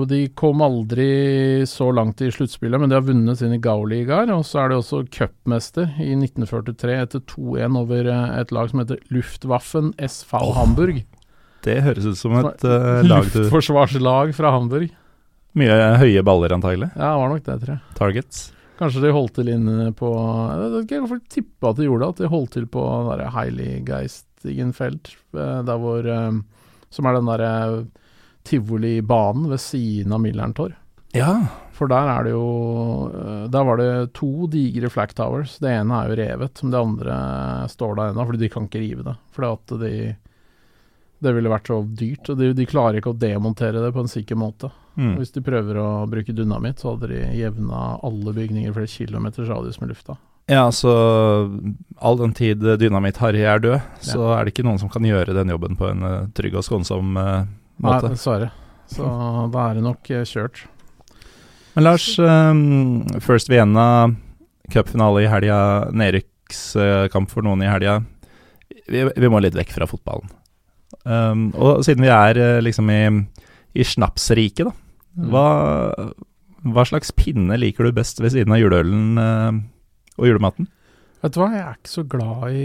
de 0.09 0.23
kom 0.33 0.63
aldri 0.65 1.61
så 1.69 1.91
langt 1.93 2.23
i 2.25 2.31
sluttspillet, 2.33 2.81
men 2.81 2.89
de 2.89 2.97
har 2.97 3.05
vunnet 3.05 3.37
sine 3.37 3.59
Gauligaer. 3.61 4.31
Og 4.33 4.41
så 4.49 4.63
er 4.63 4.71
de 4.71 4.79
også 4.79 5.03
cupmester 5.13 5.91
i 6.01 6.15
1943 6.15 6.95
etter 7.03 7.21
2-1 7.29 7.77
over 7.83 8.09
eh, 8.09 8.31
et 8.41 8.53
lag 8.55 8.71
som 8.71 8.81
heter 8.81 8.97
Luftwaffen 9.13 9.91
SV 10.01 10.33
oh, 10.39 10.55
Hamburg. 10.57 11.03
Det 11.61 11.77
høres 11.85 12.09
ut 12.09 12.17
som 12.17 12.33
et 12.39 12.65
uh, 12.65 13.03
lag 13.05 13.29
du 13.29 13.43
Luftforsvarslag 13.43 14.33
fra 14.33 14.55
Hamburg. 14.55 14.89
Mye 15.61 15.77
høye 16.01 16.25
baller, 16.25 16.57
antagelig. 16.57 16.89
Ja, 16.95 17.11
det 17.11 17.21
var 17.21 17.31
nok 17.35 17.45
det, 17.45 17.59
tror 17.61 17.73
jeg. 17.75 17.95
Targets. 18.01 18.43
Kanskje 18.81 19.05
de 19.05 19.13
holdt 19.13 19.35
til 19.37 19.53
inne 19.53 19.91
på 19.93 20.09
Jeg 20.09 20.79
ikke, 20.79 20.95
jeg 20.95 21.09
får 21.11 21.19
tippe 21.29 21.69
at 21.69 21.77
de 21.77 21.85
gjorde 21.85 22.07
det. 22.07 22.13
At 22.15 22.23
de 22.23 22.33
holdt 22.33 22.55
til 22.57 22.69
på 22.73 22.89
Heiligeistigenfeld, 23.37 25.13
eh, 25.37 25.57
der 25.69 25.81
hvor 25.85 26.09
eh, 26.09 26.39
Som 26.89 27.05
er 27.05 27.19
den 27.19 27.29
derre 27.29 27.51
tivolibanen 28.47 29.49
ved 29.51 29.61
siden 29.61 30.13
av 30.13 30.21
Millern 30.23 30.53
Tor. 30.57 30.75
Ja, 31.11 31.45
For 31.75 31.91
der 31.91 32.07
er 32.07 32.23
det 32.23 32.31
jo 32.31 33.09
eh, 33.11 33.47
Der 33.51 33.65
var 33.67 33.79
det 33.81 34.13
to 34.15 34.47
digre 34.51 34.89
Flack 34.89 35.13
Towers. 35.17 35.57
Det 35.59 35.71
ene 35.73 35.97
er 35.97 36.11
jo 36.11 36.19
revet, 36.21 36.61
men 36.63 36.71
det 36.71 36.79
andre 36.79 37.15
står 37.71 37.95
der 37.97 38.11
ennå, 38.13 38.25
fordi 38.29 38.45
de 38.45 38.51
kan 38.53 38.67
ikke 38.69 38.83
rive 38.83 39.07
det. 39.09 39.15
Fordi 39.35 39.49
at 39.51 39.73
de 39.81 39.93
Det 41.21 41.33
ville 41.35 41.51
vært 41.51 41.67
så 41.69 41.81
dyrt, 41.85 42.29
og 42.29 42.37
de, 42.39 42.53
de 42.57 42.65
klarer 42.65 42.97
ikke 42.97 43.11
å 43.11 43.19
demontere 43.19 43.83
det 43.83 43.91
på 43.93 44.01
en 44.01 44.09
sikker 44.09 44.39
måte. 44.39 44.71
Mm. 44.95 45.19
Hvis 45.19 45.35
de 45.35 45.43
prøver 45.45 45.77
å 45.77 46.07
bruke 46.09 46.33
dynamitt, 46.33 46.81
så 46.81 46.95
hadde 46.95 47.11
de 47.11 47.19
jevna 47.37 47.99
alle 48.01 48.33
bygninger 48.33 48.73
flere 48.73 48.89
kilometers 48.89 49.51
radius 49.51 49.77
med 49.79 49.93
lufta. 49.93 50.17
Ja, 50.49 50.65
så 50.73 50.91
all 52.01 52.17
den 52.17 52.33
tid 52.33 52.65
dynamitt-Harry 52.81 53.43
er 53.45 53.61
død, 53.61 53.77
så 54.03 54.31
er 54.33 54.43
det 54.43 54.55
ikke 54.55 54.65
noen 54.65 54.81
som 54.81 54.89
kan 54.89 55.05
gjøre 55.05 55.35
den 55.37 55.53
jobben 55.53 55.77
på 55.79 55.91
en 55.91 56.01
eh, 56.07 56.29
trygg 56.35 56.57
og 56.57 56.65
skånsom 56.65 57.13
eh, 57.81 57.87
Nei, 57.87 57.95
måte. 57.97 58.13
dessverre. 58.13 58.51
Så 58.91 59.07
da 59.53 59.67
er 59.69 59.79
det 59.79 59.85
nok 59.85 60.11
eh, 60.13 60.27
kjørt. 60.27 60.65
Men 61.75 61.87
Lars, 61.87 62.07
um, 62.19 63.05
First 63.23 63.49
Vienna, 63.51 64.11
cupfinale 64.71 65.23
i 65.23 65.29
helga, 65.31 65.61
nedrykkskamp 65.95 67.31
for 67.31 67.47
noen 67.47 67.63
i 67.63 67.69
helga. 67.71 68.01
Vi, 68.91 69.05
vi 69.07 69.31
må 69.31 69.39
litt 69.39 69.55
vekk 69.55 69.71
fra 69.77 69.87
fotballen. 69.87 70.31
Um, 71.07 71.49
og 71.55 71.85
siden 71.87 72.03
vi 72.03 72.11
er 72.13 72.37
eh, 72.37 72.59
liksom 72.63 72.91
i, 72.91 73.03
i 73.73 73.87
snapsriket, 73.87 74.67
da. 74.67 74.75
Mm. 75.11 75.31
Hva, 75.31 75.47
hva 76.71 76.83
slags 76.87 77.11
pinne 77.15 77.57
liker 77.59 77.87
du 77.87 77.95
best 77.95 78.21
ved 78.23 78.31
siden 78.31 78.53
av 78.55 78.61
juleølen 78.61 79.19
uh, 79.19 79.57
og 80.15 80.29
julematen? 80.29 80.69
Vet 81.21 81.35
du 81.35 81.37
hva, 81.41 81.51
jeg 81.53 81.61
er 81.61 81.75
ikke 81.77 81.91
så 81.91 82.03
glad 82.09 82.55
i, 82.57 82.61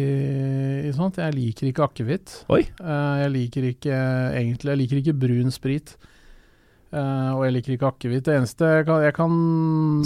i 0.89 0.93
sånt. 0.97 1.19
Jeg 1.21 1.35
liker 1.37 1.67
ikke 1.69 1.85
akevitt. 1.91 2.39
Oi. 2.49 2.63
Eh, 2.65 3.17
jeg 3.21 3.33
liker 3.35 3.67
ikke 3.69 3.97
egentlig 4.39 4.71
Jeg 4.73 4.81
liker 4.81 5.01
ikke 5.03 5.17
brun 5.27 5.53
sprit. 5.53 5.97
Uh, 6.95 7.35
og 7.37 7.43
jeg 7.45 7.53
liker 7.59 7.75
ikke 7.75 7.89
akevitt. 7.91 8.25
Det 8.25 8.37
eneste 8.39 8.69
jeg 8.79 8.87
kan, 8.87 9.03
jeg 9.05 9.13
kan 9.17 9.33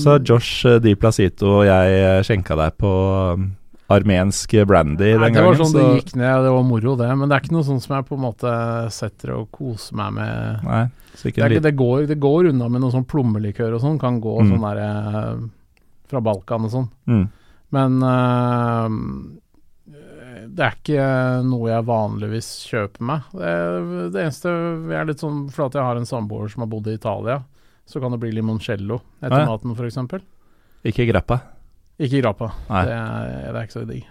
Så 0.00 0.16
Josh 0.26 0.64
eh, 0.66 0.80
Di 0.82 0.96
Placito 0.98 1.60
og 1.60 1.66
jeg 1.68 2.24
skjenka 2.26 2.56
deg 2.58 2.74
på 2.80 2.90
um, 3.36 3.44
armensk 3.92 4.56
brandy 4.66 5.12
den 5.12 5.20
gangen? 5.20 5.36
det 5.36 5.44
var 5.44 5.58
sånn 5.60 5.70
så, 5.74 5.78
det 5.84 6.00
gikk 6.00 6.14
ned, 6.18 6.42
det 6.46 6.54
var 6.56 6.64
moro, 6.66 6.94
det. 6.98 7.10
Men 7.20 7.30
det 7.30 7.36
er 7.36 7.44
ikke 7.44 7.54
noe 7.54 7.66
sånt 7.68 7.84
som 7.84 7.94
jeg 7.98 8.08
på 8.08 8.16
en 8.18 8.24
måte 8.24 8.54
setter 8.96 9.34
og 9.36 9.50
koser 9.54 9.98
meg 10.00 10.16
med. 10.18 10.64
Nei, 10.66 10.82
så 11.12 11.28
Det, 11.28 11.34
ikke, 11.36 11.62
det, 11.68 11.74
går, 11.78 12.06
det 12.10 12.18
går 12.22 12.50
unna 12.50 12.70
med 12.72 12.82
noe 12.82 12.94
sånn 12.96 13.06
plommelikør 13.12 13.76
og 13.76 13.84
sånn. 13.84 14.00
Kan 14.00 14.18
gå 14.24 14.38
Mm. 14.40 14.54
sånn 14.54 14.66
derre 14.66 14.90
fra 16.10 16.24
Balkan 16.24 16.66
og 16.66 16.74
sånn. 16.74 16.88
mm. 17.06 17.28
Men 17.76 18.00
øh, 18.02 18.88
det 20.50 20.64
er 20.66 20.74
ikke 20.76 21.04
noe 21.46 21.70
jeg 21.70 21.86
vanligvis 21.88 22.48
kjøper 22.70 23.06
meg. 23.12 23.28
Det, 23.36 23.54
det 24.14 24.24
eneste 24.24 24.52
jeg 24.90 24.98
er 25.00 25.08
litt 25.10 25.22
sånn 25.22 25.44
For 25.54 25.68
at 25.68 25.76
jeg 25.78 25.86
har 25.86 26.00
en 26.00 26.08
samboer 26.08 26.50
som 26.52 26.64
har 26.64 26.70
bodd 26.72 26.90
i 26.90 26.96
Italia, 26.98 27.40
så 27.86 28.02
kan 28.02 28.14
det 28.14 28.20
bli 28.22 28.32
limoncello 28.36 29.00
etter 29.22 29.42
Ja, 29.44 29.48
maten, 29.50 29.74
f.eks. 29.78 29.98
Ikke 30.90 31.06
grappa. 31.10 31.40
Ikke 32.00 32.22
grappa. 32.22 32.52
Det 32.70 32.94
er, 32.96 33.34
det 33.50 33.56
er 33.58 33.66
ikke 33.66 33.76
så 33.78 33.86
digg. 33.88 34.06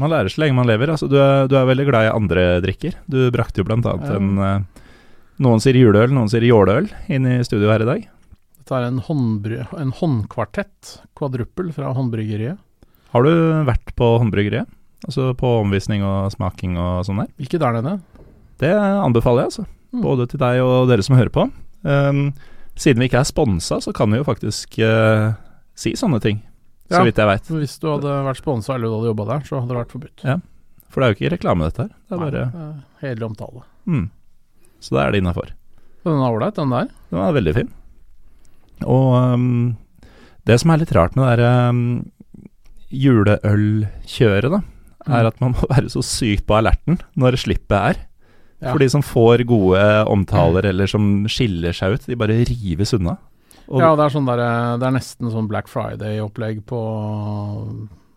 Man 0.00 0.10
lærer 0.12 0.32
så 0.32 0.40
lenge 0.42 0.56
man 0.58 0.68
lever. 0.68 0.90
Altså, 0.94 1.06
du, 1.10 1.16
er, 1.20 1.46
du 1.50 1.54
er 1.58 1.68
veldig 1.68 1.86
glad 1.88 2.08
i 2.08 2.12
andre 2.14 2.44
drikker. 2.64 2.96
Du 3.10 3.20
brakte 3.34 3.62
jo 3.62 3.68
annet 3.70 3.86
Ja. 4.08 4.16
en 4.16 4.30
eh, 4.44 4.86
Noen 5.40 5.62
sier 5.64 5.72
juleøl, 5.78 6.10
noen 6.12 6.28
sier 6.28 6.44
jåleøl 6.44 6.90
inn 7.08 7.24
i 7.24 7.38
studio 7.46 7.70
her 7.72 7.80
i 7.80 7.88
dag. 7.88 8.02
Dette 8.70 8.84
er 8.84 8.86
en, 8.86 8.98
håndbry, 9.02 9.56
en 9.82 9.88
håndkvartett, 9.98 10.90
kvadruppel, 11.18 11.72
fra 11.74 11.88
Håndbryggeriet. 11.90 12.60
Har 13.10 13.24
du 13.26 13.30
vært 13.66 13.90
på 13.98 14.10
håndbryggeriet? 14.22 14.70
Altså 15.08 15.32
på 15.34 15.48
omvisning 15.64 16.04
og 16.06 16.28
smaking 16.30 16.76
og 16.78 17.00
sånn 17.08 17.18
der? 17.18 17.32
Ikke 17.42 17.58
der 17.58 17.74
nede. 17.74 17.96
Det 18.62 18.70
anbefaler 18.70 19.42
jeg, 19.42 19.50
altså. 19.50 19.64
Mm. 19.90 20.04
Både 20.04 20.28
til 20.30 20.42
deg 20.44 20.60
og 20.62 20.86
dere 20.86 21.02
som 21.02 21.18
hører 21.18 21.32
på. 21.34 21.48
Um, 21.82 22.20
siden 22.78 23.02
vi 23.02 23.08
ikke 23.10 23.24
er 23.24 23.26
sponsa, 23.32 23.80
så 23.82 23.90
kan 23.96 24.14
vi 24.14 24.20
jo 24.20 24.28
faktisk 24.28 24.78
uh, 24.86 25.34
si 25.74 25.96
sånne 25.98 26.22
ting. 26.22 26.38
Ja. 26.92 27.00
Så 27.00 27.02
vidt 27.08 27.18
jeg 27.18 27.30
veit. 27.32 27.50
Hvis 27.50 27.74
du 27.82 27.88
hadde 27.90 28.14
vært 28.28 28.42
sponsa 28.44 28.76
eller 28.76 28.86
du 28.86 28.98
hadde 29.00 29.10
jobba 29.10 29.28
der, 29.32 29.44
så 29.50 29.58
hadde 29.58 29.74
det 29.74 29.80
vært 29.80 29.96
forbudt. 29.96 30.26
Ja. 30.30 30.38
For 30.94 31.02
det 31.02 31.08
er 31.08 31.10
jo 31.10 31.18
ikke 31.18 31.34
reklame, 31.34 31.66
dette 31.72 31.88
her. 31.88 31.90
Det 32.06 32.14
er 32.14 32.22
bare 32.22 32.46
Nei, 32.46 32.54
det 32.54 32.68
er 32.68 33.02
Hederlig 33.02 33.30
omtale. 33.32 33.66
mm. 33.90 34.08
Så 34.78 34.94
da 34.94 35.02
er 35.08 35.10
det 35.10 35.24
innafor. 35.24 35.50
Den 36.06 36.22
er 36.22 36.30
ålreit, 36.30 36.54
den 36.62 36.78
der. 36.78 36.94
Den 37.10 37.26
er 37.26 37.34
veldig 37.34 37.58
fin. 37.58 37.74
Og 38.86 39.34
um, 39.34 39.76
det 40.46 40.60
som 40.60 40.70
er 40.70 40.78
litt 40.82 40.92
rart 40.96 41.16
med 41.16 41.26
det 41.26 41.38
derre 41.38 41.68
um, 41.70 41.82
juleølkjøret, 42.90 44.50
da, 44.50 44.60
er 45.08 45.24
Mm. 45.24 45.26
at 45.30 45.40
man 45.40 45.52
må 45.56 45.66
være 45.74 45.88
så 45.90 46.02
sykt 46.04 46.46
på 46.46 46.56
alerten 46.58 46.98
når 47.16 47.38
slippet 47.40 47.76
er. 47.78 48.00
Ja. 48.60 48.72
For 48.74 48.78
de 48.82 48.88
som 48.92 49.00
får 49.02 49.46
gode 49.48 49.80
omtaler, 50.12 50.66
eller 50.68 50.86
som 50.90 51.24
skiller 51.32 51.72
seg 51.72 51.94
ut, 51.96 52.04
de 52.06 52.16
bare 52.20 52.36
rives 52.44 52.92
unna. 52.92 53.16
Og, 53.70 53.80
Ja, 53.80 53.94
det 53.96 54.04
er 54.04 54.10
sånn 54.12 54.26
der, 54.26 54.40
eh, 54.42 54.76
Det 54.82 54.86
er 54.88 54.90
nesten 54.98 55.30
sånn 55.32 55.46
Black 55.48 55.68
Friday-opplegg 55.70 56.64
på 56.66 56.80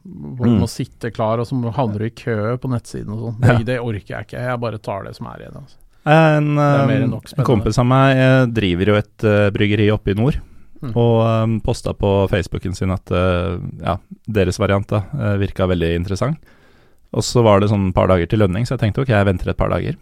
Hvor 0.03 0.43
du 0.43 0.51
Mm. 0.51 0.60
må 0.60 0.67
sitte 0.67 1.13
klar, 1.13 1.39
og 1.39 1.46
så 1.48 1.55
havner 1.72 2.00
du 2.00 2.05
i 2.05 2.10
kø 2.10 2.58
på 2.58 2.67
nettsiden 2.67 3.13
og 3.13 3.20
sånn. 3.22 3.38
Ja. 3.48 3.58
Det, 3.58 3.65
det 3.70 3.79
orker 3.79 4.17
jeg 4.17 4.25
ikke. 4.27 4.41
Jeg 4.43 4.60
bare 4.60 4.77
tar 4.84 5.03
det 5.05 5.15
som 5.15 5.27
er 5.27 5.38
igjen. 5.46 5.55
Altså. 5.55 5.77
En, 6.05 6.58
er 6.60 7.03
um, 7.05 7.13
en 7.38 7.46
kompis 7.48 7.77
av 7.79 7.86
meg 7.88 8.17
eh, 8.17 8.46
driver 8.51 8.86
jo 8.91 8.96
et 9.00 9.24
uh, 9.24 9.50
bryggeri 9.55 9.88
oppe 9.93 10.12
i 10.12 10.17
nord, 10.20 10.36
Mm. 10.84 10.92
og 11.00 11.18
um, 11.24 11.60
posta 11.63 11.94
på 11.96 12.10
Facebooken 12.28 12.74
sin 12.75 12.92
at 12.92 13.12
uh, 13.16 13.56
ja, 13.80 13.98
deres 14.28 14.60
variant 14.60 14.88
da, 14.90 15.06
uh, 15.16 15.36
virka 15.40 15.68
veldig 15.70 15.94
interessant. 15.96 16.42
Og 17.13 17.24
så 17.24 17.44
var 17.46 17.62
det 17.62 17.70
sånn 17.72 17.92
et 17.92 17.96
par 17.96 18.10
dager 18.12 18.28
til 18.28 18.42
lønning, 18.44 18.66
så 18.68 18.75
jeg 18.75 18.82
tenkte 18.82 19.06
ok, 19.06 19.13
jeg 19.13 19.30
venter 19.30 19.54
et 19.54 19.60
par 19.60 19.72
dager. 19.72 19.96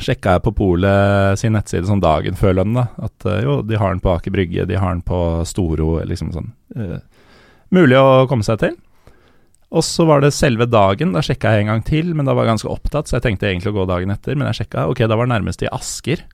Sjekka 0.00 0.38
jeg 0.38 0.44
på 0.46 0.54
Polet 0.56 1.36
sin 1.36 1.52
nettside 1.52 1.84
sånn 1.90 2.00
dagen 2.00 2.38
før 2.38 2.56
lønn, 2.60 2.78
da, 2.78 2.86
at 3.04 3.26
uh, 3.28 3.40
jo, 3.44 3.58
de 3.68 3.76
har 3.76 3.92
den 3.92 4.00
på 4.00 4.14
Aker 4.14 4.32
Brygge, 4.32 4.64
de 4.70 4.80
har 4.80 4.96
den 4.96 5.04
på 5.04 5.18
Storo, 5.48 5.98
liksom 6.08 6.32
sånn. 6.32 6.48
eh, 6.78 7.02
mulig 7.74 8.00
å 8.00 8.24
komme 8.30 8.46
seg 8.46 8.62
til. 8.62 8.78
Og 9.72 9.84
så 9.84 10.04
var 10.08 10.20
det 10.24 10.34
selve 10.36 10.68
dagen, 10.68 11.12
da 11.12 11.20
sjekka 11.24 11.52
jeg 11.52 11.64
en 11.64 11.72
gang 11.72 11.84
til, 11.84 12.14
men 12.16 12.28
da 12.28 12.36
var 12.36 12.46
jeg 12.46 12.54
ganske 12.56 12.72
opptatt, 12.72 13.08
så 13.08 13.18
jeg 13.18 13.26
tenkte 13.26 13.48
egentlig 13.48 13.72
å 13.72 13.82
gå 13.82 13.86
dagen 13.88 14.12
etter, 14.12 14.36
men 14.36 14.48
jeg 14.50 14.62
sjekka, 14.62 14.88
ok, 14.88 15.04
da 15.04 15.16
var 15.16 15.28
det 15.28 15.34
nærmest 15.36 15.64
i 15.64 15.70
Asker. 15.72 16.24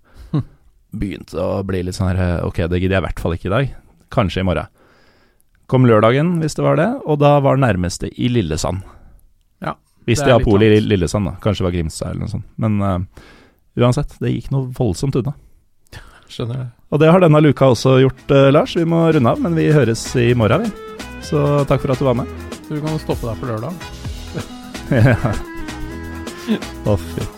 Begynte 0.97 1.37
å 1.43 1.61
bli 1.69 1.83
litt 1.85 1.99
sånn 1.99 2.17
her, 2.17 2.41
ok, 2.47 2.63
det 2.71 2.79
gidder 2.81 2.97
jeg 2.97 3.03
i 3.03 3.07
hvert 3.09 3.21
fall 3.21 3.35
ikke 3.37 3.49
i 3.51 3.53
dag, 3.53 3.67
kanskje 4.15 4.41
i 4.41 4.47
morgen. 4.49 4.69
Kom 5.69 5.85
lørdagen, 5.85 6.39
hvis 6.41 6.57
det 6.57 6.65
var 6.65 6.77
det, 6.81 6.87
og 7.05 7.19
da 7.21 7.35
var 7.45 7.53
det 7.59 7.65
nærmeste 7.67 8.09
i 8.17 8.31
Lillesand. 8.33 8.81
Ja, 9.61 9.75
Hvis 10.09 10.23
det 10.23 10.25
de 10.25 10.31
er 10.31 10.35
har 10.39 10.41
litt 10.41 10.49
pol 10.49 10.63
i. 10.65 10.81
Lillesand, 10.81 11.29
da. 11.29 11.35
Kanskje 11.45 11.61
det 11.61 11.69
var 11.69 11.77
Grimstad 11.77 12.09
eller 12.15 12.25
noe 12.25 12.33
sånt. 12.33 12.49
Men 12.57 12.73
uh, 12.81 12.97
uansett, 13.77 14.17
det 14.23 14.33
gikk 14.33 14.49
noe 14.55 14.73
voldsomt 14.79 15.19
unna. 15.21 15.33
Skjønner 16.33 16.57
jeg. 16.63 16.69
Og 16.89 16.97
det 17.03 17.13
har 17.13 17.21
denne 17.21 17.45
luka 17.45 17.69
også 17.75 17.99
gjort, 18.01 18.25
uh, 18.33 18.49
Lars. 18.55 18.73
Vi 18.81 18.89
må 18.89 19.13
runde 19.13 19.29
av, 19.37 19.45
men 19.45 19.53
vi 19.61 19.69
høres 19.77 20.09
i 20.17 20.33
morgen, 20.33 20.65
vi. 20.65 20.71
Så 21.29 21.37
takk 21.69 21.85
for 21.85 21.93
at 21.93 22.01
du 22.01 22.09
var 22.09 22.17
med. 22.17 22.25
Så 22.65 22.73
du 22.73 22.81
kan 22.81 22.97
stoppe 23.05 23.29
deg 23.29 23.37
på 23.43 23.53
lørdag. 23.53 23.77
Å, 26.89 26.97
fy. 26.97 27.38